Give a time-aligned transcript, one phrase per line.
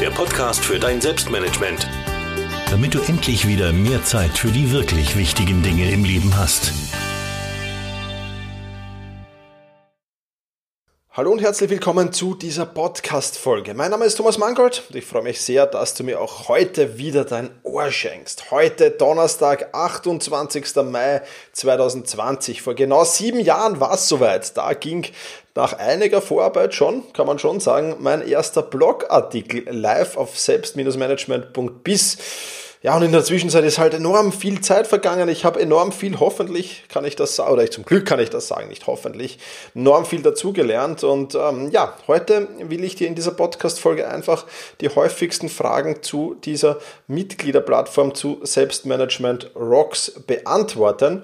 [0.00, 1.86] der Podcast für dein Selbstmanagement.
[2.70, 6.72] Damit du endlich wieder mehr Zeit für die wirklich wichtigen Dinge im Leben hast.
[11.12, 13.74] Hallo und herzlich willkommen zu dieser Podcast-Folge.
[13.74, 16.96] Mein Name ist Thomas Mangold und ich freue mich sehr, dass du mir auch heute
[16.96, 18.50] wieder dein Ohr schenkst.
[18.50, 20.76] Heute Donnerstag, 28.
[20.84, 21.20] Mai
[21.52, 22.62] 2020.
[22.62, 24.56] Vor genau sieben Jahren war es soweit.
[24.56, 25.04] Da ging
[25.60, 32.16] nach einiger Vorarbeit schon, kann man schon sagen, mein erster Blogartikel live auf selbst-management.biz
[32.82, 35.28] ja, und in der Zwischenzeit ist halt enorm viel Zeit vergangen.
[35.28, 38.30] Ich habe enorm viel, hoffentlich kann ich das sagen, oder ich, zum Glück kann ich
[38.30, 39.38] das sagen, nicht hoffentlich,
[39.74, 41.04] enorm viel dazugelernt.
[41.04, 44.46] Und ähm, ja, heute will ich dir in dieser Podcast-Folge einfach
[44.80, 51.20] die häufigsten Fragen zu dieser Mitgliederplattform zu Selbstmanagement Rocks beantworten.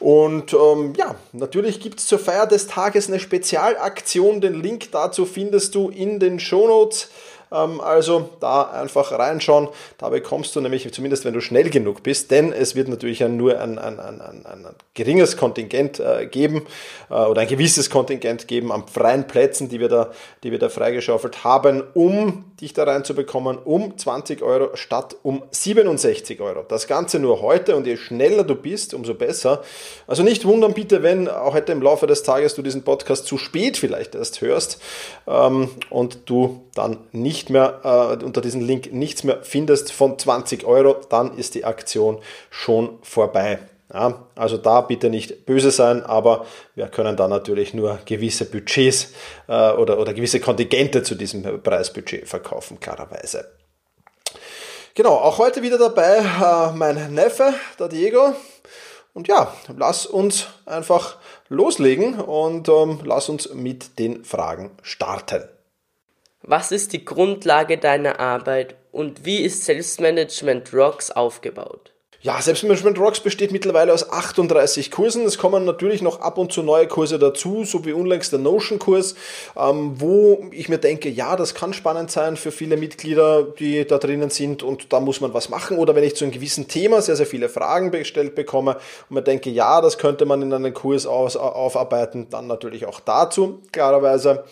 [0.00, 4.40] Und ähm, ja, natürlich gibt es zur Feier des Tages eine Spezialaktion.
[4.40, 7.10] Den Link dazu findest du in den Show Notes.
[7.52, 9.68] Ähm, also da einfach reinschauen.
[9.98, 13.60] Da bekommst du nämlich, zumindest wenn du schnell genug bist, denn es wird natürlich nur
[13.60, 16.66] ein, ein, ein, ein, geringes Kontingent äh, geben
[17.10, 20.10] äh, oder ein gewisses Kontingent geben an freien Plätzen, die wir da,
[20.42, 26.40] die wir da freigeschaufelt haben, um dich da reinzubekommen, um 20 Euro statt um 67
[26.40, 26.64] Euro.
[26.66, 29.62] Das Ganze nur heute und je schneller du bist, umso besser.
[30.06, 33.38] Also nicht wundern bitte, wenn auch heute im Laufe des Tages du diesen Podcast zu
[33.38, 34.80] spät vielleicht erst hörst
[35.26, 40.16] ähm, und du dann nicht nicht mehr äh, unter diesem Link nichts mehr findest von
[40.16, 43.58] 20 Euro, dann ist die Aktion schon vorbei.
[43.92, 46.46] Ja, also da bitte nicht böse sein, aber
[46.76, 49.12] wir können da natürlich nur gewisse Budgets
[49.48, 53.50] äh, oder, oder gewisse Kontingente zu diesem Preisbudget verkaufen, klarerweise.
[54.94, 58.34] Genau, auch heute wieder dabei äh, mein Neffe, der Diego.
[59.12, 61.16] Und ja, lass uns einfach
[61.48, 65.42] loslegen und ähm, lass uns mit den Fragen starten.
[66.46, 71.92] Was ist die Grundlage deiner Arbeit und wie ist Selbstmanagement Rocks aufgebaut?
[72.20, 75.24] Ja, Selbstmanagement Rocks besteht mittlerweile aus 38 Kursen.
[75.24, 79.14] Es kommen natürlich noch ab und zu neue Kurse dazu, so wie unlängst der Notion-Kurs,
[79.56, 83.96] ähm, wo ich mir denke, ja, das kann spannend sein für viele Mitglieder, die da
[83.96, 85.78] drinnen sind und da muss man was machen.
[85.78, 88.76] Oder wenn ich zu einem gewissen Thema sehr, sehr viele Fragen gestellt bekomme
[89.08, 93.62] und mir denke, ja, das könnte man in einem Kurs aufarbeiten, dann natürlich auch dazu,
[93.72, 94.44] klarerweise.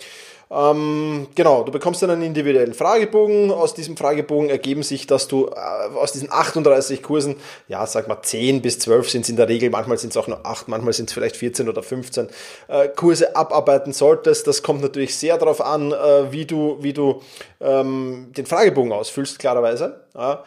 [0.52, 3.50] Ähm, genau, du bekommst dann einen individuellen Fragebogen.
[3.50, 7.36] Aus diesem Fragebogen ergeben sich, dass du äh, aus diesen 38 Kursen,
[7.68, 10.28] ja, sag mal 10 bis 12 sind es in der Regel, manchmal sind es auch
[10.28, 12.28] nur 8, manchmal sind es vielleicht 14 oder 15
[12.68, 14.46] äh, Kurse abarbeiten solltest.
[14.46, 17.22] Das kommt natürlich sehr darauf an, äh, wie du, wie du
[17.62, 20.00] ähm, den Fragebogen ausfüllst, klarerweise.
[20.14, 20.42] Ja.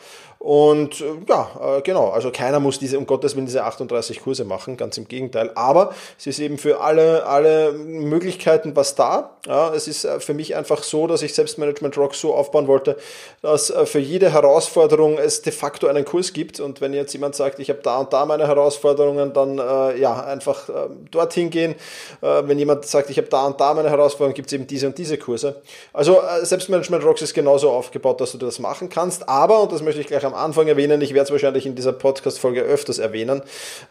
[0.45, 4.45] Und äh, ja, äh, genau, also keiner muss diese, um Gottes Willen, diese 38 Kurse
[4.45, 5.50] machen, ganz im Gegenteil.
[5.56, 9.38] Aber es ist eben für alle, alle Möglichkeiten was da.
[9.47, 12.95] Ja, es ist äh, für mich einfach so, dass ich Selbstmanagement Rock so aufbauen wollte,
[13.41, 16.59] dass für jede Herausforderung es de facto einen Kurs gibt.
[16.59, 20.23] Und wenn jetzt jemand sagt, ich habe da und da meine Herausforderungen, dann äh, ja,
[20.25, 20.73] einfach äh,
[21.09, 21.73] dorthin gehen.
[22.21, 24.85] Äh, wenn jemand sagt, ich habe da und da meine Herausforderungen, gibt es eben diese
[24.85, 25.62] und diese Kurse.
[25.91, 29.29] Also Selbstmanagement Rocks ist genauso aufgebaut, dass du das machen kannst.
[29.29, 31.93] Aber, und das möchte ich gleich am Anfang erwähnen, ich werde es wahrscheinlich in dieser
[31.93, 33.41] Podcast-Folge öfters erwähnen,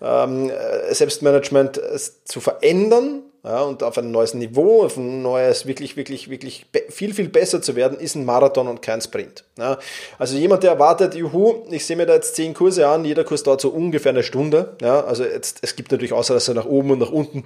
[0.03, 0.51] ähm,
[0.91, 1.81] Selbstmanagement
[2.25, 7.13] zu verändern, ja, und auf ein neues Niveau, auf ein neues, wirklich, wirklich, wirklich viel,
[7.13, 9.45] viel besser zu werden, ist ein Marathon und kein Sprint.
[9.59, 9.79] Ja,
[10.19, 13.43] also jemand, der erwartet, juhu, ich sehe mir da jetzt zehn Kurse an, jeder Kurs
[13.43, 14.77] dauert so ungefähr eine Stunde.
[14.81, 17.45] Ja, also jetzt, es gibt natürlich Ausreißer nach oben und nach unten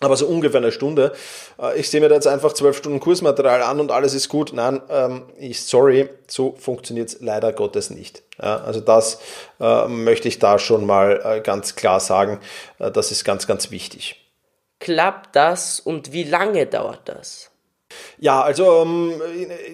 [0.00, 1.12] aber so ungefähr eine Stunde.
[1.60, 4.52] Äh, ich sehe mir da jetzt einfach zwölf Stunden Kursmaterial an und alles ist gut.
[4.52, 8.22] Nein, ähm, ich, sorry, so funktioniert es leider Gottes nicht.
[8.40, 9.20] Ja, also das
[9.60, 12.40] äh, möchte ich da schon mal äh, ganz klar sagen.
[12.78, 14.24] Äh, das ist ganz, ganz wichtig.
[14.80, 17.50] Klappt das und wie lange dauert das?
[18.18, 19.12] Ja, also ähm,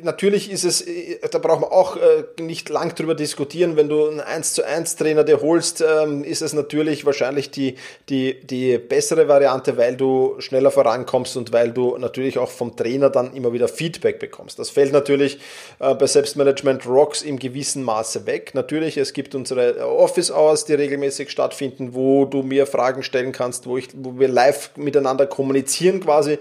[0.02, 0.84] natürlich ist es,
[1.30, 3.76] da braucht man auch äh, nicht lang drüber diskutieren.
[3.76, 7.76] Wenn du einen 1 zu 1 Trainer dir holst, ähm, ist es natürlich wahrscheinlich die,
[8.08, 13.10] die, die bessere Variante, weil du schneller vorankommst und weil du natürlich auch vom Trainer
[13.10, 14.58] dann immer wieder Feedback bekommst.
[14.58, 15.38] Das fällt natürlich
[15.80, 18.52] äh, bei Selbstmanagement Rocks im gewissen Maße weg.
[18.54, 23.66] Natürlich, es gibt unsere Office Hours, die regelmäßig stattfinden, wo du mir Fragen stellen kannst,
[23.66, 26.38] wo, ich, wo wir live miteinander kommunizieren quasi,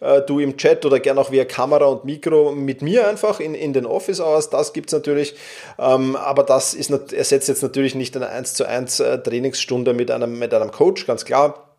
[0.00, 3.54] äh, du im Chat oder gerne auch via Kamera und Mikro mit mir einfach in,
[3.54, 4.50] in den Office aus.
[4.50, 5.34] Das gibt es natürlich.
[5.78, 10.10] Ähm, aber das ist, ersetzt jetzt natürlich nicht eine 1 zu 1 äh, Trainingsstunde mit
[10.10, 11.74] einem, mit einem Coach, ganz klar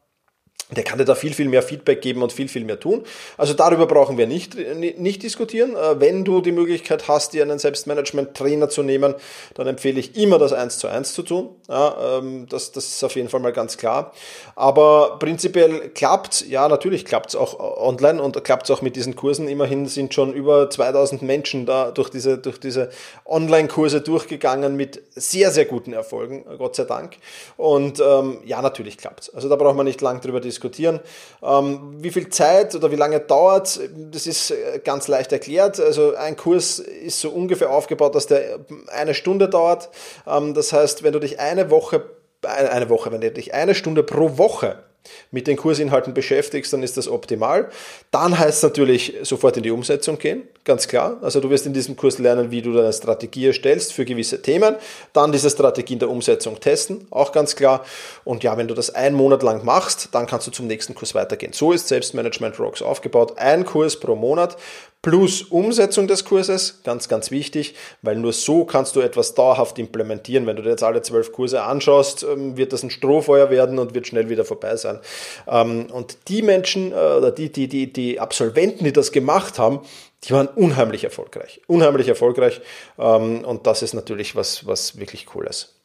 [0.72, 3.04] der kann dir da viel, viel mehr Feedback geben und viel, viel mehr tun.
[3.38, 5.76] Also darüber brauchen wir nicht, nicht diskutieren.
[5.76, 9.14] Äh, wenn du die Möglichkeit hast, dir einen Selbstmanagement-Trainer zu nehmen,
[9.54, 11.50] dann empfehle ich immer das 1 zu 1 zu tun.
[11.68, 14.14] Ja, ähm, das, das ist auf jeden Fall mal ganz klar.
[14.56, 19.16] Aber prinzipiell klappt ja, natürlich klappt es auch online und klappt es auch mit diesen
[19.16, 19.48] Kursen.
[19.48, 22.90] Immerhin sind schon über 2000 Menschen da durch diese, durch diese
[23.26, 27.18] Online-Kurse durchgegangen mit sehr, sehr guten Erfolgen, Gott sei Dank.
[27.58, 29.34] Und ähm, ja, natürlich klappt es.
[29.34, 31.00] Also da braucht man nicht lang drüber diskutieren.
[31.42, 33.80] Ähm, wie viel Zeit oder wie lange dauert,
[34.12, 35.80] das ist äh, ganz leicht erklärt.
[35.80, 39.90] Also ein Kurs ist so ungefähr aufgebaut, dass der eine Stunde dauert.
[40.28, 42.04] Ähm, das heißt, wenn du dich eine Woche,
[42.44, 44.84] eine Woche, wenn du dich eine Stunde pro Woche
[45.31, 47.69] mit den Kursinhalten beschäftigst, dann ist das optimal.
[48.12, 51.18] Dann heißt es natürlich sofort in die Umsetzung gehen, ganz klar.
[51.22, 54.75] Also du wirst in diesem Kurs lernen, wie du deine Strategie erstellst für gewisse Themen,
[55.13, 57.86] dann diese Strategie in der Umsetzung testen, auch ganz klar.
[58.24, 61.13] Und ja, wenn du das einen Monat lang machst, dann kannst du zum nächsten Kurs
[61.13, 61.54] weitergehen.
[61.54, 63.38] So ist Selbstmanagement Rocks aufgebaut.
[63.38, 64.58] Ein Kurs pro Monat
[65.06, 70.48] plus Umsetzung des Kurses, ganz, ganz wichtig, weil nur so kannst du etwas dauerhaft implementieren.
[70.48, 73.94] Wenn du dir jetzt alle zwölf Kurse anschaust, ähm, wird das ein Strohfeuer werden und
[73.94, 75.00] wird schnell wieder vorbei sein.
[75.48, 79.81] Ähm, und die Menschen äh, oder die, die, die, die Absolventen, die das gemacht haben,
[80.24, 81.62] die waren unheimlich erfolgreich.
[81.68, 82.62] Unheimlich erfolgreich.
[82.98, 85.84] Ähm, und das ist natürlich was, was wirklich cool ist.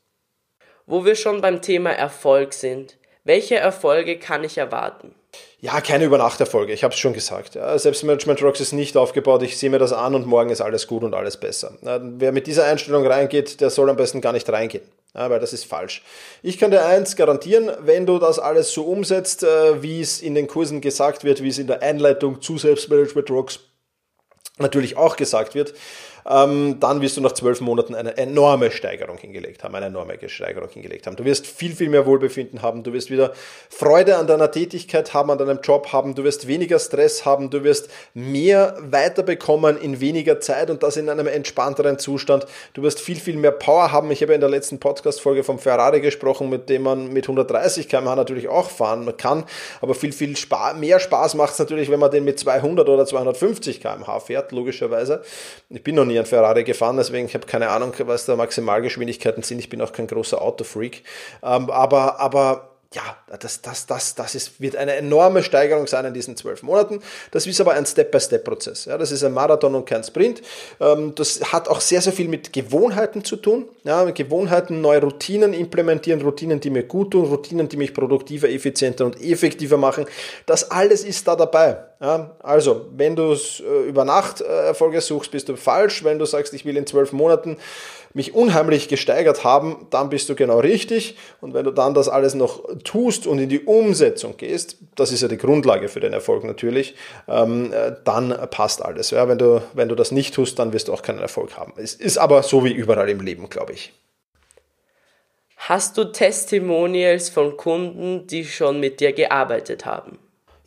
[0.87, 5.15] Wo wir schon beim Thema Erfolg sind, welche Erfolge kann ich erwarten?
[5.61, 7.59] Ja, keine Übernachterfolge, ich habe es schon gesagt.
[7.77, 11.05] Selbstmanagement Rocks ist nicht aufgebaut, ich sehe mir das an und morgen ist alles gut
[11.05, 11.75] und alles besser.
[11.83, 15.67] Wer mit dieser Einstellung reingeht, der soll am besten gar nicht reingehen, weil das ist
[15.67, 16.03] falsch.
[16.43, 20.35] Ich kann dir eins garantieren, wenn du das alles so umsetzt, äh, wie es in
[20.35, 23.61] den Kursen gesagt wird, wie es in der Einleitung zu Selbstmanagement Rocks
[24.59, 25.75] natürlich auch gesagt wird,
[26.25, 31.07] dann wirst du nach zwölf Monaten eine enorme Steigerung hingelegt haben, eine enorme Steigerung hingelegt
[31.07, 31.17] haben.
[31.17, 33.33] Du wirst viel, viel mehr Wohlbefinden haben, du wirst wieder
[33.69, 37.65] Freude an deiner Tätigkeit haben, an deinem Job haben, du wirst weniger Stress haben, du
[37.65, 42.47] wirst mehr weiterbekommen in weniger Zeit und das in einem entspannteren Zustand.
[42.75, 44.11] Du wirst viel, viel mehr Power haben.
[44.11, 48.17] Ich habe in der letzten Podcast-Folge vom Ferrari gesprochen, mit dem man mit 130 km/h
[48.17, 49.45] natürlich auch fahren kann,
[49.81, 53.07] aber viel, viel Spa mehr Spaß macht es natürlich, wenn man den mit 200 oder
[53.07, 55.23] 250 km/h fährt, logischerweise.
[55.69, 59.43] Ich bin noch nie ein Ferrari gefahren, deswegen ich habe keine Ahnung, was da Maximalgeschwindigkeiten
[59.43, 59.59] sind.
[59.59, 61.05] Ich bin auch kein großer Autofreak.
[61.43, 66.15] Ähm, aber, aber ja, das, das, das, das ist, wird eine enorme Steigerung sein in
[66.15, 67.01] diesen zwölf Monaten.
[67.31, 68.87] Das ist aber ein Step-by-Step-Prozess.
[68.87, 70.43] Ja, das ist ein Marathon und kein Sprint.
[70.81, 73.69] Ähm, das hat auch sehr, sehr viel mit Gewohnheiten zu tun.
[73.85, 79.07] Ja, Gewohnheiten, neue Routinen implementieren, Routinen, die mir gut tun, Routinen, die mich produktiver, effizienter
[79.07, 80.07] und effektiver machen.
[80.47, 81.90] Das alles ist da dabei.
[82.01, 86.03] Ja, also, wenn du äh, über Nacht äh, Erfolge suchst, bist du falsch.
[86.03, 87.59] Wenn du sagst, ich will in zwölf Monaten
[88.15, 91.19] mich unheimlich gesteigert haben, dann bist du genau richtig.
[91.43, 95.21] Und wenn du dann das alles noch tust und in die Umsetzung gehst, das ist
[95.21, 96.95] ja die Grundlage für den Erfolg natürlich,
[97.29, 99.11] ähm, äh, dann passt alles.
[99.11, 101.75] Ja, wenn, du, wenn du das nicht tust, dann wirst du auch keinen Erfolg haben.
[101.77, 103.93] Es ist aber so wie überall im Leben, glaube ich.
[105.59, 110.19] Hast du Testimonials von Kunden, die schon mit dir gearbeitet haben?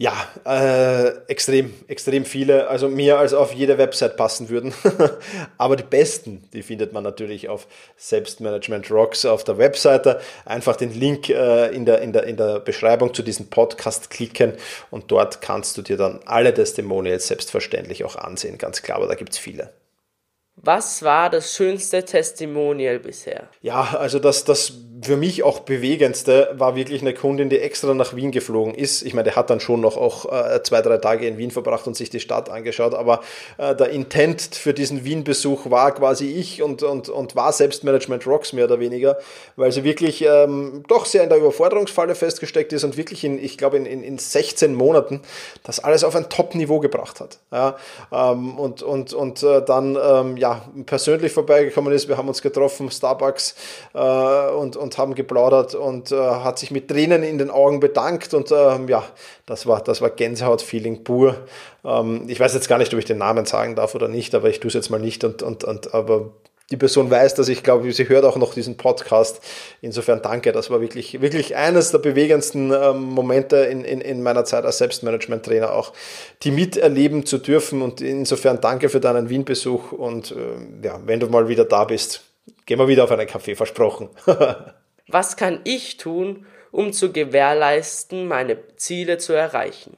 [0.04, 2.68] Ja, äh, extrem, extrem viele.
[2.68, 4.74] Also mehr als auf jede Website passen würden.
[5.58, 10.20] Aber die besten, die findet man natürlich auf Selbstmanagement Rocks auf der Webseite.
[10.44, 14.56] Einfach den Link äh, in, der, in, der, in der Beschreibung zu diesem Podcast klicken
[14.92, 18.58] und dort kannst du dir dann alle Testimonials selbstverständlich auch ansehen.
[18.58, 19.72] Ganz klar, aber da gibt es viele.
[20.58, 23.48] Was war das schönste Testimonial bisher?
[23.62, 28.16] Ja, also das, das für mich auch bewegendste war wirklich eine Kundin, die extra nach
[28.16, 29.02] Wien geflogen ist.
[29.04, 31.88] Ich meine, der hat dann schon noch auch äh, zwei, drei Tage in Wien verbracht
[31.88, 33.22] und sich die Stadt angeschaut, aber
[33.58, 38.54] äh, der Intent für diesen Wien-Besuch war quasi ich und, und, und war Selbstmanagement Rocks
[38.54, 39.18] mehr oder weniger,
[39.56, 43.58] weil sie wirklich ähm, doch sehr in der Überforderungsfalle festgesteckt ist und wirklich in, ich
[43.58, 45.22] glaube, in, in, in 16 Monaten
[45.64, 47.40] das alles auf ein Top-Niveau gebracht hat.
[47.52, 47.76] Ja,
[48.12, 52.08] ähm, und und, und äh, dann ähm, ja, persönlich vorbeigekommen ist.
[52.08, 53.56] Wir haben uns getroffen, Starbucks,
[53.94, 58.34] äh, und, und haben geplaudert und äh, hat sich mit Tränen in den Augen bedankt.
[58.34, 59.04] Und äh, ja,
[59.46, 61.36] das war, das war Gänsehaut-Feeling pur.
[61.84, 64.50] Ähm, ich weiß jetzt gar nicht, ob ich den Namen sagen darf oder nicht, aber
[64.50, 65.24] ich tue es jetzt mal nicht.
[65.24, 66.30] Und, und, und, aber
[66.72, 69.42] die Person weiß, dass ich glaube, sie hört auch noch diesen Podcast.
[69.82, 74.46] Insofern danke, das war wirklich, wirklich eines der bewegendsten ähm, Momente in, in, in meiner
[74.46, 75.94] Zeit als Selbstmanagement-Trainer auch,
[76.44, 77.82] die miterleben zu dürfen.
[77.82, 82.22] Und insofern danke für deinen Wien-Besuch und äh, ja, wenn du mal wieder da bist,
[82.66, 84.10] gehen wir wieder auf einen Kaffee, versprochen.
[85.08, 89.98] Was kann ich tun, um zu gewährleisten, meine Ziele zu erreichen?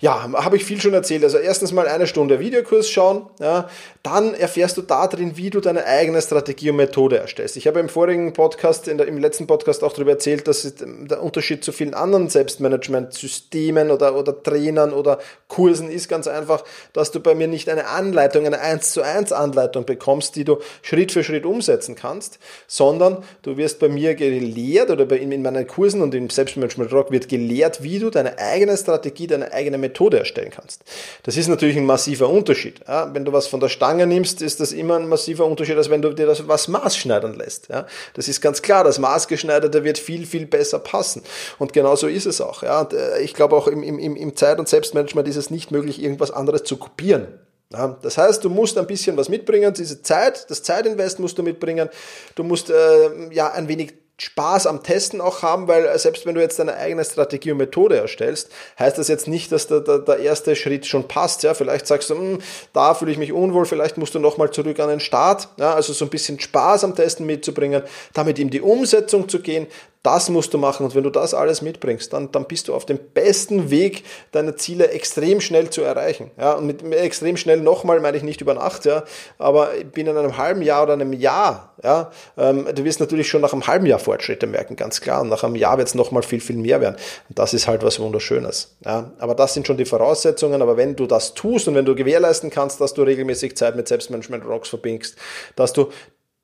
[0.00, 1.24] Ja, habe ich viel schon erzählt.
[1.24, 3.68] Also erstens mal eine Stunde Videokurs schauen, ja,
[4.02, 7.56] dann erfährst du da drin, wie du deine eigene Strategie und Methode erstellst.
[7.56, 11.62] Ich habe im vorigen Podcast, der, im letzten Podcast auch darüber erzählt, dass der Unterschied
[11.62, 15.18] zu vielen anderen Selbstmanagement-Systemen oder, oder Trainern oder
[15.48, 19.32] Kursen ist ganz einfach, dass du bei mir nicht eine Anleitung, eine 1 zu 1
[19.32, 24.90] Anleitung bekommst, die du Schritt für Schritt umsetzen kannst, sondern du wirst bei mir gelehrt
[24.90, 28.76] oder bei, in meinen Kursen und im Selbstmanagement Rock wird gelehrt, wie du deine eigene
[28.76, 30.82] Strategie, deine eigene Methode erstellen kannst.
[31.22, 32.80] Das ist natürlich ein massiver Unterschied.
[32.86, 35.90] Ja, wenn du was von der Stange nimmst, ist das immer ein massiver Unterschied, als
[35.90, 37.68] wenn du dir das was maßschneidern lässt.
[37.68, 37.86] Ja?
[38.14, 41.22] Das ist ganz klar, das maßgeschneiderte wird viel, viel besser passen.
[41.58, 42.62] Und genau so ist es auch.
[42.62, 42.88] Ja?
[42.92, 46.30] Äh, ich glaube auch im, im, im Zeit- und Selbstmanagement ist es nicht möglich, irgendwas
[46.30, 47.28] anderes zu kopieren.
[47.72, 51.44] Ja, das heißt, du musst ein bisschen was mitbringen, diese Zeit, das Zeitinvest musst du
[51.44, 51.88] mitbringen.
[52.34, 56.34] Du musst äh, ja ein wenig Spaß am Testen auch haben, weil äh, selbst wenn
[56.34, 59.98] du jetzt deine eigene Strategie und Methode erstellst, heißt das jetzt nicht, dass der, der,
[60.00, 61.42] der erste Schritt schon passt.
[61.42, 62.38] Ja, vielleicht sagst du, hm,
[62.72, 65.48] da fühle ich mich unwohl, vielleicht musst du nochmal zurück an den Start.
[65.58, 69.66] Ja, also so ein bisschen Spaß am Testen mitzubringen, damit in die Umsetzung zu gehen,
[70.02, 72.86] das musst du machen und wenn du das alles mitbringst, dann, dann bist du auf
[72.86, 76.30] dem besten Weg, deine Ziele extrem schnell zu erreichen.
[76.38, 79.04] Ja, und mit extrem schnell nochmal meine ich nicht über Nacht, ja,
[79.38, 83.52] aber binnen einem halben Jahr oder einem Jahr, ja, ähm, du wirst natürlich schon nach
[83.52, 85.22] einem halben Jahr Fortschritte merken, ganz klar.
[85.22, 86.96] Und nach einem Jahr wird es nochmal viel, viel mehr werden.
[87.28, 88.76] Und das ist halt was Wunderschönes.
[88.84, 89.12] Ja.
[89.18, 90.60] Aber das sind schon die Voraussetzungen.
[90.60, 93.88] Aber wenn du das tust und wenn du gewährleisten kannst, dass du regelmäßig Zeit mit
[93.88, 95.16] Selbstmanagement Rocks verbringst,
[95.56, 95.90] dass du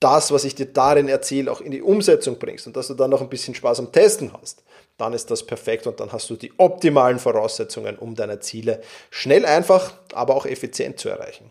[0.01, 3.11] das, was ich dir darin erzähle, auch in die Umsetzung bringst und dass du dann
[3.11, 4.63] noch ein bisschen Spaß am Testen hast,
[4.99, 9.45] dann ist das perfekt und dann hast du die optimalen Voraussetzungen, um deine Ziele schnell,
[9.45, 11.51] einfach, aber auch effizient zu erreichen.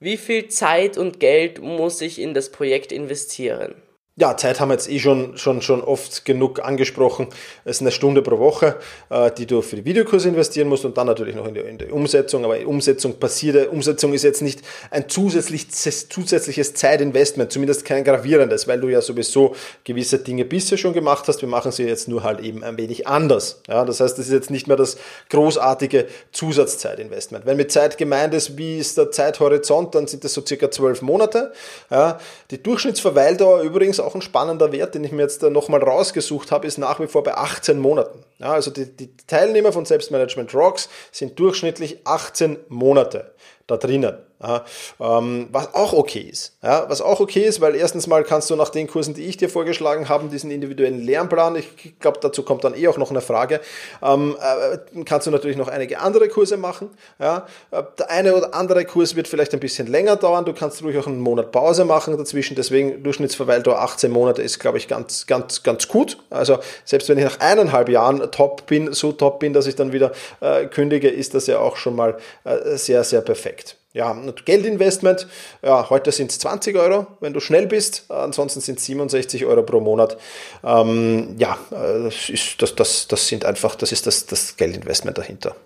[0.00, 3.74] Wie viel Zeit und Geld muss ich in das Projekt investieren?
[4.20, 7.28] Ja, Zeit haben wir jetzt eh schon, schon, schon oft genug angesprochen.
[7.64, 8.76] Es ist eine Stunde pro Woche,
[9.10, 11.78] äh, die du für die Videokurse investieren musst und dann natürlich noch in die, in
[11.78, 12.44] die Umsetzung.
[12.44, 18.80] Aber Umsetzung passiert, Umsetzung ist jetzt nicht ein zusätzliches, zusätzliches Zeitinvestment, zumindest kein gravierendes, weil
[18.80, 21.40] du ja sowieso gewisse Dinge bisher schon gemacht hast.
[21.40, 23.62] Wir machen sie jetzt nur halt eben ein wenig anders.
[23.68, 24.96] Ja, das heißt, das ist jetzt nicht mehr das
[25.30, 27.46] großartige Zusatzzeitinvestment.
[27.46, 31.02] Wenn mit Zeit gemeint ist, wie ist der Zeithorizont, dann sind das so circa zwölf
[31.02, 31.52] Monate.
[31.88, 32.18] Ja,
[32.50, 36.78] die Durchschnittsverweildauer übrigens auch ein spannender Wert, den ich mir jetzt nochmal rausgesucht habe, ist
[36.78, 38.24] nach wie vor bei 18 Monaten.
[38.38, 43.34] Ja, also die, die Teilnehmer von Selbstmanagement Rocks sind durchschnittlich 18 Monate
[43.68, 44.16] da drinnen.
[44.40, 44.64] Ja,
[45.00, 46.56] ähm, was auch okay ist.
[46.62, 49.36] Ja, was auch okay ist, weil erstens mal kannst du nach den Kursen, die ich
[49.36, 53.20] dir vorgeschlagen habe, diesen individuellen Lernplan, ich glaube, dazu kommt dann eh auch noch eine
[53.20, 53.60] Frage,
[54.00, 56.90] ähm, äh, kannst du natürlich noch einige andere Kurse machen.
[57.18, 60.84] Ja, äh, der eine oder andere Kurs wird vielleicht ein bisschen länger dauern, du kannst
[60.84, 65.26] ruhig auch einen Monat Pause machen dazwischen, deswegen Durchschnittsverweildauer 18 Monate ist, glaube ich, ganz,
[65.26, 66.16] ganz, ganz gut.
[66.30, 69.92] Also selbst wenn ich nach eineinhalb Jahren top bin, so top bin, dass ich dann
[69.92, 73.57] wieder äh, kündige, ist das ja auch schon mal äh, sehr, sehr perfekt.
[73.94, 74.14] Ja,
[74.44, 75.26] Geldinvestment,
[75.62, 79.62] ja, heute sind es 20 Euro, wenn du schnell bist, ansonsten sind es 67 Euro
[79.62, 80.18] pro Monat.
[80.62, 85.16] Ähm, ja, äh, das, ist, das, das, das sind einfach, das ist das, das Geldinvestment
[85.16, 85.56] dahinter.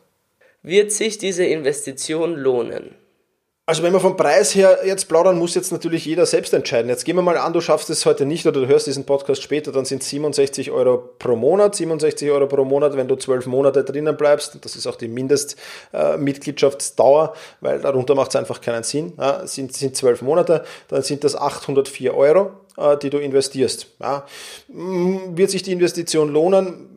[0.62, 2.95] Wird sich diese Investition lohnen?
[3.64, 6.88] Also wenn man vom Preis her jetzt plaudern, muss jetzt natürlich jeder selbst entscheiden.
[6.88, 9.40] Jetzt gehen wir mal an, du schaffst es heute nicht oder du hörst diesen Podcast
[9.40, 11.76] später, dann sind 67 Euro pro Monat.
[11.76, 14.59] 67 Euro pro Monat, wenn du zwölf Monate drinnen bleibst.
[14.62, 19.12] Das ist auch die Mindestmitgliedschaftsdauer, weil darunter macht es einfach keinen Sinn.
[19.16, 23.87] Ja, sind, sind zwölf Monate, dann sind das 804 Euro, äh, die du investierst.
[24.00, 24.26] Ja,
[24.66, 26.92] wird sich die Investition lohnen?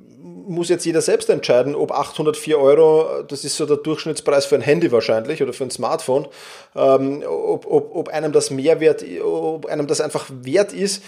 [0.47, 4.61] Muss jetzt jeder selbst entscheiden, ob 804 Euro, das ist so der Durchschnittspreis für ein
[4.61, 6.27] Handy wahrscheinlich oder für ein Smartphone,
[6.75, 11.01] ähm, ob, ob, ob einem das mehr wert, ob einem das einfach wert ist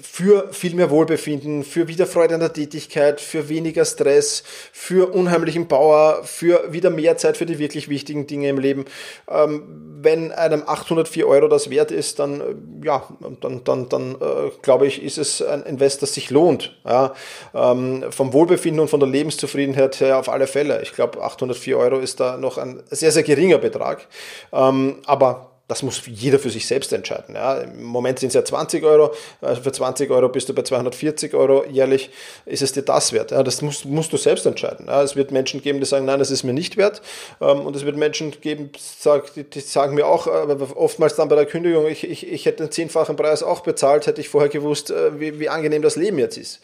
[0.00, 4.42] für viel mehr Wohlbefinden, für wieder Freude an der Tätigkeit, für weniger Stress,
[4.72, 8.84] für unheimlichen Power, für wieder mehr Zeit für die wirklich wichtigen Dinge im Leben.
[9.28, 13.06] Ähm, wenn einem 804 Euro das wert ist, dann, äh, ja,
[13.40, 16.78] dann, dann, dann äh, glaube ich, ist es ein Invest, das sich lohnt.
[16.84, 17.14] Ja?
[17.54, 20.82] Ähm, vom Wohlbefinden und von der Lebenszufriedenheit her auf alle Fälle.
[20.82, 24.06] Ich glaube, 804 Euro ist da noch ein sehr, sehr geringer Betrag.
[24.52, 27.36] Ähm, aber das muss jeder für sich selbst entscheiden.
[27.36, 27.58] Ja.
[27.58, 31.32] Im Moment sind es ja 20 Euro, also für 20 Euro bist du bei 240
[31.34, 32.10] Euro jährlich,
[32.44, 33.30] ist es dir das wert.
[33.30, 33.44] Ja.
[33.44, 34.86] Das musst, musst du selbst entscheiden.
[34.88, 35.02] Ja.
[35.02, 37.02] Es wird Menschen geben, die sagen, nein, das ist mir nicht wert.
[37.40, 41.46] Ähm, und es wird Menschen geben, die sagen mir auch äh, oftmals dann bei der
[41.46, 45.20] Kündigung, ich, ich, ich hätte den zehnfachen Preis auch bezahlt, hätte ich vorher gewusst, äh,
[45.20, 46.60] wie, wie angenehm das Leben jetzt ist.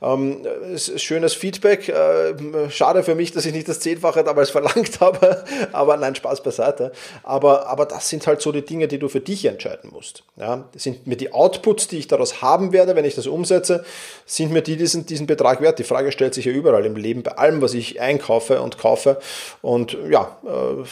[0.00, 1.88] Ähm, schönes Feedback.
[1.88, 6.42] Äh, schade für mich, dass ich nicht das Zehnfache damals verlangt habe, aber nein, Spaß
[6.44, 6.92] beiseite.
[7.24, 10.22] Aber, aber das sind halt so die Dinge, die du für dich entscheiden musst.
[10.36, 13.84] Ja, sind mir die Outputs, die ich daraus haben werde, wenn ich das umsetze,
[14.26, 15.78] sind mir die diesen, diesen Betrag wert.
[15.78, 19.18] Die Frage stellt sich ja überall im Leben, bei allem, was ich einkaufe und kaufe.
[19.62, 20.84] Und ja, äh,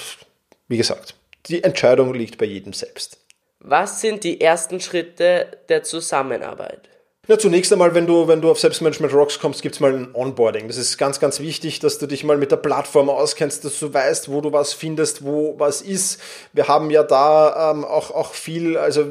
[0.69, 1.15] wie gesagt,
[1.47, 3.19] die Entscheidung liegt bei jedem selbst.
[3.61, 6.89] Was sind die ersten Schritte der Zusammenarbeit?
[7.31, 10.09] Ja, zunächst einmal, wenn du, wenn du auf Selbstmanagement Rocks kommst, gibt es mal ein
[10.15, 10.67] Onboarding.
[10.67, 13.95] Das ist ganz, ganz wichtig, dass du dich mal mit der Plattform auskennst, dass du
[13.95, 16.21] weißt, wo du was findest, wo was ist.
[16.53, 19.05] Wir haben ja da ähm, auch, auch viel also,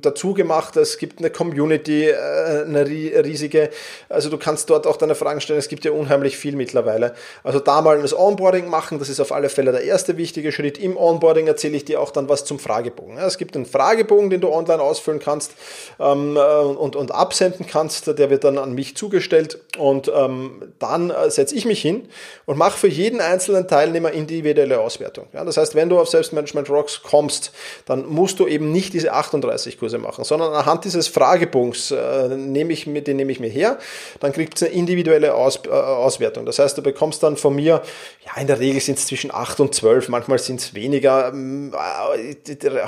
[0.00, 0.76] dazu gemacht.
[0.76, 3.70] Es gibt eine Community, äh, eine riesige.
[4.08, 5.58] Also du kannst dort auch deine Fragen stellen.
[5.58, 7.16] Es gibt ja unheimlich viel mittlerweile.
[7.42, 10.78] Also da mal das Onboarding machen, das ist auf alle Fälle der erste wichtige Schritt.
[10.78, 13.16] Im Onboarding erzähle ich dir auch dann was zum Fragebogen.
[13.16, 15.50] Ja, es gibt einen Fragebogen, den du online ausfüllen kannst
[15.98, 20.72] ähm, äh, und, und absenden verwenden kannst, der wird dann an mich zugestellt und ähm,
[20.78, 22.08] dann äh, setze ich mich hin
[22.46, 25.26] und mache für jeden einzelnen Teilnehmer individuelle Auswertung.
[25.32, 27.52] Ja, das heißt, wenn du auf Selbstmanagement Rocks kommst,
[27.86, 32.72] dann musst du eben nicht diese 38 Kurse machen, sondern anhand dieses Fragebogens äh, nehme
[32.72, 33.78] ich mir, den nehme ich mir her,
[34.20, 36.46] dann kriegt es eine individuelle Aus, äh, Auswertung.
[36.46, 37.82] Das heißt, du bekommst dann von mir,
[38.24, 41.72] ja, in der Regel sind es zwischen 8 und 12, manchmal sind es weniger, ähm,
[41.74, 42.34] äh,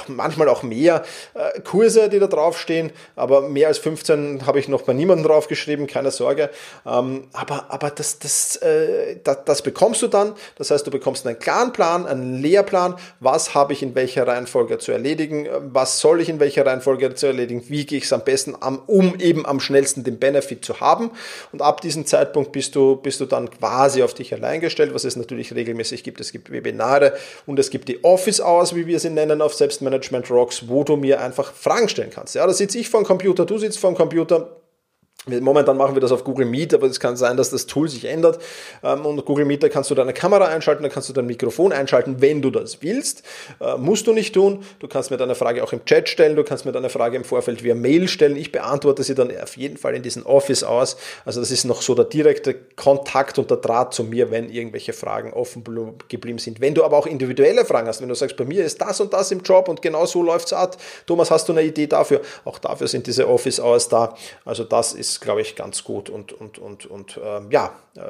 [0.08, 4.70] manchmal auch mehr äh, Kurse, die da draufstehen, aber mehr als 15 habe ich ich
[4.70, 6.50] noch bei niemandem draufgeschrieben, keine Sorge.
[6.84, 10.34] Ähm, aber aber das, das, äh, das, das bekommst du dann.
[10.56, 12.96] Das heißt, du bekommst einen klaren Plan, einen Lehrplan.
[13.20, 15.48] Was habe ich in welcher Reihenfolge zu erledigen?
[15.72, 17.62] Was soll ich in welcher Reihenfolge zu erledigen?
[17.68, 21.10] Wie gehe ich es am besten an, um eben am schnellsten den Benefit zu haben?
[21.52, 25.04] Und ab diesem Zeitpunkt bist du, bist du dann quasi auf dich allein gestellt, was
[25.04, 26.20] es natürlich regelmäßig gibt.
[26.20, 27.14] Es gibt Webinare
[27.46, 30.96] und es gibt die Office Hours, wie wir sie nennen, auf Selbstmanagement Rocks, wo du
[30.96, 32.34] mir einfach Fragen stellen kannst.
[32.34, 34.55] Ja, da sitze ich vor dem Computer, du sitzt vor dem Computer,
[35.28, 38.04] Momentan machen wir das auf Google Meet, aber es kann sein, dass das Tool sich
[38.04, 38.38] ändert.
[38.84, 41.72] Ähm, und Google Meet, da kannst du deine Kamera einschalten, da kannst du dein Mikrofon
[41.72, 43.24] einschalten, wenn du das willst.
[43.60, 44.62] Äh, musst du nicht tun.
[44.78, 47.24] Du kannst mir deine Frage auch im Chat stellen, du kannst mir deine Frage im
[47.24, 48.36] Vorfeld via Mail stellen.
[48.36, 50.96] Ich beantworte sie dann auf jeden Fall in diesen Office aus.
[51.24, 54.92] Also das ist noch so der direkte Kontakt und der Draht zu mir, wenn irgendwelche
[54.92, 55.64] Fragen offen
[56.06, 56.60] geblieben sind.
[56.60, 59.12] Wenn du aber auch individuelle Fragen hast, wenn du sagst, bei mir ist das und
[59.12, 60.76] das im Job und genau so läuft's ab.
[61.04, 62.20] Thomas, hast du eine Idee dafür?
[62.44, 64.14] Auch dafür sind diese Office Hours da.
[64.44, 68.00] Also das ist ist, glaube ich, ganz gut und, und, und, und ähm, ja, äh,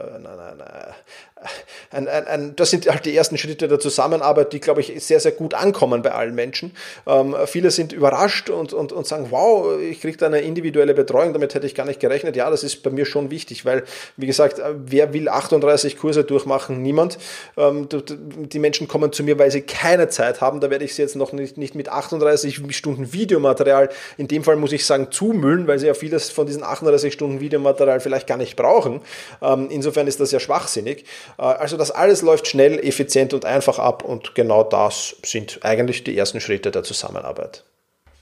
[1.90, 5.20] ein, ein, ein, das sind halt die ersten Schritte der Zusammenarbeit, die, glaube ich, sehr,
[5.20, 6.72] sehr gut ankommen bei allen Menschen.
[7.06, 11.32] Ähm, viele sind überrascht und, und, und sagen, wow, ich kriege da eine individuelle Betreuung,
[11.32, 12.36] damit hätte ich gar nicht gerechnet.
[12.36, 13.84] Ja, das ist bei mir schon wichtig, weil,
[14.16, 16.82] wie gesagt, wer will 38 Kurse durchmachen?
[16.82, 17.18] Niemand.
[17.56, 20.60] Ähm, die Menschen kommen zu mir, weil sie keine Zeit haben.
[20.60, 24.56] Da werde ich sie jetzt noch nicht, nicht mit 38 Stunden Videomaterial, in dem Fall
[24.56, 28.36] muss ich sagen, zumüllen, weil sie ja vieles von diesen 38 Stunden Videomaterial vielleicht gar
[28.36, 29.00] nicht brauchen.
[29.42, 31.04] Ähm, insofern ist das ja schwachsinnig.
[31.38, 36.04] Äh, also das alles läuft schnell, effizient und einfach ab und genau das sind eigentlich
[36.04, 37.64] die ersten Schritte der Zusammenarbeit.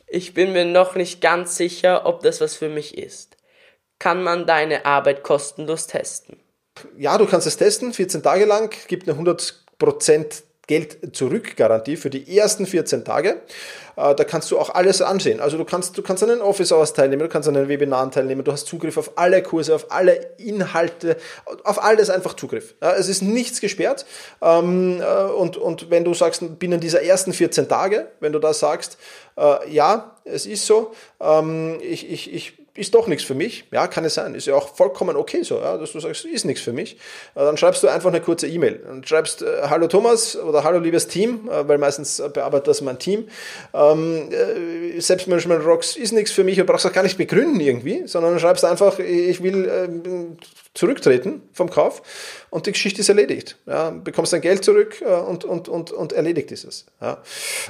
[0.07, 3.37] Ich bin mir noch nicht ganz sicher, ob das was für mich ist.
[3.98, 6.38] Kann man deine Arbeit kostenlos testen?
[6.96, 12.11] Ja, du kannst es testen, 14 Tage lang, gibt eine 100% Geld zurück Garantie für
[12.11, 13.40] die ersten 14 Tage.
[13.96, 15.40] Äh, da kannst du auch alles ansehen.
[15.40, 18.11] Also du kannst, du kannst an den Office Hours teilnehmen, du kannst an den Webinaren
[18.11, 21.16] teilnehmen, du hast Zugriff auf alle Kurse, auf alle Inhalte,
[21.64, 22.74] auf alles einfach Zugriff.
[22.81, 24.07] Es ist nichts gesperrt.
[24.42, 28.53] Ähm, äh, und, und wenn du sagst, binnen dieser ersten 14 Tage, wenn du da
[28.53, 28.98] sagst,
[29.37, 33.64] äh, ja, es ist so, ähm, ich, ich, ich ist doch nichts für mich.
[33.70, 34.34] Ja, kann es sein.
[34.34, 36.94] Ist ja auch vollkommen okay so, ja, dass du sagst, ist nichts für mich.
[37.34, 38.80] Äh, dann schreibst du einfach eine kurze E-Mail.
[38.84, 42.98] Dann schreibst äh, Hallo Thomas oder Hallo liebes Team, äh, weil meistens bearbeitet das mein
[42.98, 43.28] Team.
[43.72, 44.28] Ähm,
[44.98, 48.64] Selbstmanagement Rocks ist nichts für mich und brauchst auch gar nicht begründen irgendwie, sondern schreibst
[48.64, 50.37] einfach, ich will
[50.74, 52.02] zurücktreten vom Kauf
[52.50, 53.56] und die Geschichte ist erledigt.
[53.66, 56.87] Ja, bekommst dein Geld zurück und, und, und, und erledigt ist es.
[57.00, 57.22] Ja.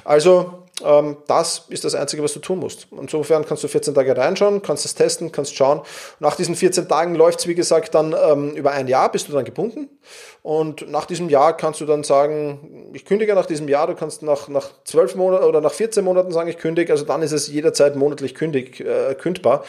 [0.04, 2.88] Also ähm, das ist das Einzige, was du tun musst.
[2.90, 5.82] Insofern kannst du 14 Tage reinschauen, kannst es testen, kannst schauen.
[6.18, 9.32] Nach diesen 14 Tagen läuft es, wie gesagt, dann ähm, über ein Jahr, bist du
[9.32, 9.88] dann gebunden.
[10.42, 14.22] Und nach diesem Jahr kannst du dann sagen, ich kündige nach diesem Jahr, du kannst
[14.22, 16.92] nach, nach 12 Monaten oder nach 14 Monaten sagen, ich kündige.
[16.92, 19.64] Also dann ist es jederzeit monatlich kündig, äh, kündbar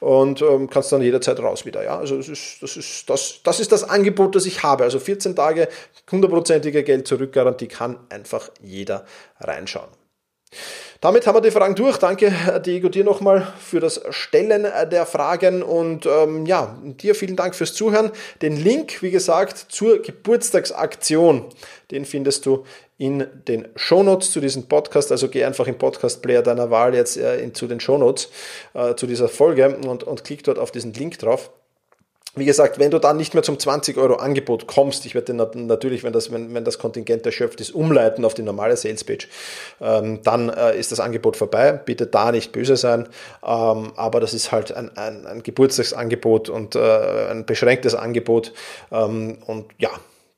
[0.00, 1.82] und ähm, kannst dann jederzeit raus wieder.
[1.82, 1.98] Ja?
[1.98, 4.84] Also das ist, das, ist, das, das ist das Angebot, das ich habe.
[4.84, 5.68] Also 14 Tage,
[6.10, 9.06] hundertprozentige Geld-Zurück-Garantie kann einfach jeder
[9.40, 9.99] reinschauen.
[11.00, 11.96] Damit haben wir die Fragen durch.
[11.96, 17.54] Danke, Diego, dir nochmal für das Stellen der Fragen und ähm, ja, dir vielen Dank
[17.54, 18.10] fürs Zuhören.
[18.42, 21.46] Den Link, wie gesagt, zur Geburtstagsaktion,
[21.90, 22.64] den findest du
[22.98, 25.10] in den Shownotes zu diesem Podcast.
[25.10, 28.28] Also geh einfach im Podcast-Player deiner Wahl jetzt äh, in, zu den Shownotes
[28.74, 31.50] äh, zu dieser Folge und, und klick dort auf diesen Link drauf
[32.36, 36.04] wie gesagt, wenn du dann nicht mehr zum 20 Euro Angebot kommst, ich werde natürlich,
[36.04, 39.26] wenn das, wenn, wenn das Kontingent erschöpft ist, umleiten auf die normale Salespage,
[39.80, 41.72] ähm, dann äh, ist das Angebot vorbei.
[41.72, 43.08] Bitte da nicht böse sein,
[43.44, 48.52] ähm, aber das ist halt ein, ein, ein Geburtstagsangebot und äh, ein beschränktes Angebot
[48.92, 49.90] ähm, und ja,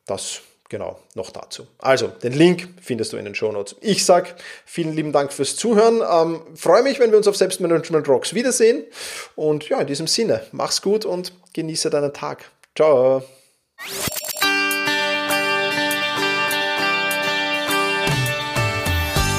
[0.06, 0.40] das
[0.72, 1.68] genau noch dazu.
[1.78, 3.76] Also, den Link findest du in den Show Notes.
[3.80, 6.00] Ich sag vielen lieben Dank fürs Zuhören.
[6.00, 8.84] Ähm, Freue mich, wenn wir uns auf Selbstmanagement Rocks wiedersehen.
[9.36, 12.50] Und ja, in diesem Sinne, mach's gut und genieße deinen Tag.
[12.74, 13.22] Ciao.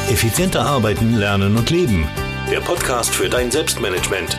[0.10, 2.08] Effizienter arbeiten, lernen und leben.
[2.52, 4.38] Der Podcast für dein Selbstmanagement.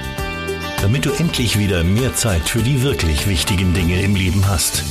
[0.80, 4.85] Damit du endlich wieder mehr Zeit für die wirklich wichtigen Dinge im Leben hast.